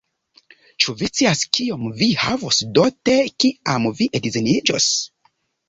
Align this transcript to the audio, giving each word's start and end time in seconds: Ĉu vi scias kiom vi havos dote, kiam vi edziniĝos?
Ĉu 0.85 0.95
vi 1.01 1.09
scias 1.09 1.43
kiom 1.57 1.83
vi 1.99 2.09
havos 2.23 2.63
dote, 2.79 3.17
kiam 3.45 3.89
vi 4.03 4.11
edziniĝos? 4.23 4.93